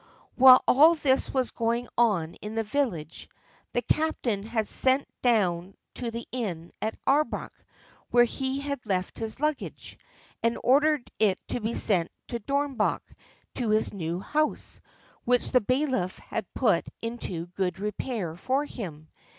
While 0.35 0.63
all 0.67 0.95
this 0.95 1.31
was 1.31 1.51
going 1.51 1.87
on 1.95 2.33
in 2.41 2.55
the 2.55 2.63
village, 2.63 3.29
the 3.73 3.83
captain 3.83 4.41
had 4.41 4.67
sent 4.67 5.07
down 5.21 5.75
to 5.93 6.09
the 6.09 6.25
inn 6.31 6.71
at 6.81 6.97
Aurbach, 7.05 7.51
where 8.09 8.23
he 8.23 8.61
had 8.61 8.83
left 8.87 9.19
his 9.19 9.39
luggage, 9.39 9.99
and 10.41 10.57
ordered 10.63 11.11
it 11.19 11.39
to 11.49 11.59
be 11.59 11.75
sent 11.75 12.09
to 12.29 12.39
Dornbach, 12.39 13.03
to 13.53 13.69
his 13.69 13.93
new 13.93 14.19
house, 14.19 14.81
which 15.23 15.51
the 15.51 15.61
bailiff 15.61 16.17
had 16.17 16.51
put 16.55 16.87
into 17.03 17.45
good 17.53 17.77
repair 17.77 18.35
for 18.35 18.65
him. 18.65 19.07